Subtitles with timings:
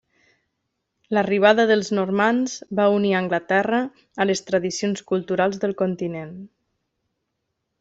[1.17, 3.83] L'arribada dels normands va unir Anglaterra
[4.25, 6.35] a les tradicions culturals del continent.